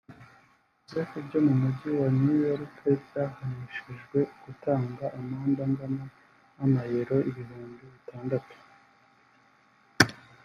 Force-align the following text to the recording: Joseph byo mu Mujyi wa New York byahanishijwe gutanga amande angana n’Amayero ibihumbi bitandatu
Joseph 0.87 1.13
byo 1.27 1.39
mu 1.45 1.53
Mujyi 1.61 1.89
wa 1.99 2.07
New 2.19 2.37
York 2.47 2.75
byahanishijwe 3.03 4.17
gutanga 4.43 5.03
amande 5.17 5.59
angana 5.67 6.05
n’Amayero 6.55 7.15
ibihumbi 7.29 7.83
bitandatu 7.93 8.55